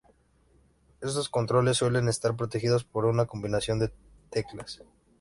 Estos 0.99 1.29
controles 1.29 1.77
suelen 1.77 2.09
estar 2.09 2.35
protegidos 2.35 2.83
por 2.83 3.05
una 3.05 3.27
combinación 3.27 3.77
de 3.77 3.93
teclas. 4.31 4.81